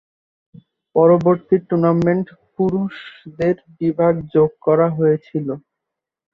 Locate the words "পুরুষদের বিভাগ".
2.53-4.13